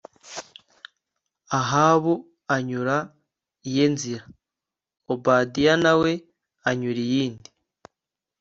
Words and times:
Ahabu 1.59 2.13
anyura 2.55 2.97
iye 3.69 3.85
nzira, 3.93 4.23
Obadiya 5.13 5.73
na 5.83 5.93
we 6.01 6.11
anyura 6.69 7.01
iyindi 7.07 7.49